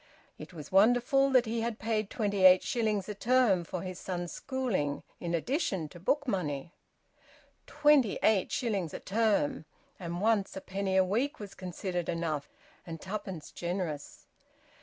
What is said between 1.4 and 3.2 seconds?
he had paid twenty eight shillings a